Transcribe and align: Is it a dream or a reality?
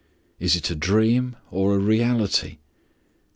Is 0.39 0.55
it 0.55 0.71
a 0.71 0.75
dream 0.75 1.35
or 1.51 1.75
a 1.75 1.77
reality? 1.77 2.57